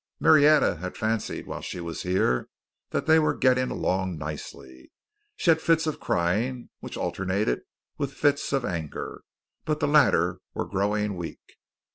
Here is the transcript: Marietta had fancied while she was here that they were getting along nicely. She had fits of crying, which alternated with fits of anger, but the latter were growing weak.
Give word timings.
Marietta 0.19 0.77
had 0.77 0.97
fancied 0.97 1.45
while 1.45 1.61
she 1.61 1.79
was 1.79 2.01
here 2.01 2.49
that 2.89 3.05
they 3.05 3.19
were 3.19 3.35
getting 3.37 3.69
along 3.69 4.17
nicely. 4.17 4.91
She 5.35 5.51
had 5.51 5.61
fits 5.61 5.85
of 5.85 5.99
crying, 5.99 6.71
which 6.79 6.97
alternated 6.97 7.61
with 7.99 8.13
fits 8.13 8.51
of 8.51 8.65
anger, 8.65 9.21
but 9.63 9.79
the 9.79 9.87
latter 9.87 10.39
were 10.55 10.65
growing 10.65 11.17
weak. 11.17 11.57